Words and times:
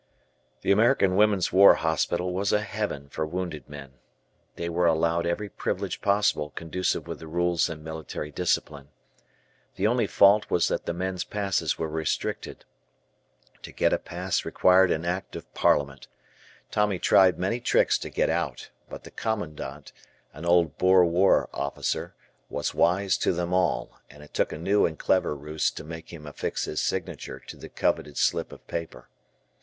The 0.61 0.71
American 0.71 1.15
Women's 1.15 1.53
War 1.53 1.75
Hospital 1.75 2.33
was 2.33 2.51
a 2.51 2.61
heaven 2.61 3.07
for 3.09 3.23
wounded 3.23 3.69
men. 3.69 3.99
They 4.55 4.67
were 4.67 4.87
allowed 4.87 5.27
every 5.27 5.47
privilege 5.47 6.01
possible 6.01 6.49
conducive 6.55 7.07
with 7.07 7.19
the 7.19 7.27
rules 7.27 7.69
and 7.69 7.83
military 7.83 8.31
discipline. 8.31 8.87
The 9.75 9.85
only 9.85 10.07
fault 10.07 10.49
was 10.49 10.69
that 10.69 10.87
the 10.87 10.93
men's 10.95 11.23
passes 11.23 11.77
were 11.77 11.87
restricted. 11.87 12.65
To 13.61 13.71
get 13.71 13.93
a 13.93 13.99
pass 13.99 14.43
required 14.43 14.89
an 14.89 15.05
act 15.05 15.35
of 15.35 15.53
Parliament. 15.53 16.07
Tommy 16.71 16.97
tried 16.97 17.37
many 17.37 17.59
tricks 17.59 17.99
to 17.99 18.09
get 18.09 18.27
out, 18.31 18.71
but 18.89 19.03
the 19.03 19.11
Commandant, 19.11 19.93
an 20.33 20.47
old 20.47 20.79
Boer 20.79 21.05
War 21.05 21.47
officer, 21.53 22.15
was 22.49 22.73
wise 22.73 23.19
to 23.19 23.33
them 23.33 23.53
all, 23.53 23.91
and 24.09 24.23
it 24.23 24.33
took 24.33 24.51
a 24.51 24.57
new 24.57 24.87
and 24.87 24.97
clever 24.97 25.35
ruse 25.35 25.69
to 25.69 25.83
make 25.83 26.11
him 26.11 26.25
affix 26.25 26.65
his 26.65 26.81
signature 26.81 27.39
to 27.41 27.55
the 27.55 27.69
coveted 27.69 28.17
slip 28.17 28.51
of 28.51 28.65
paper. 28.65 29.07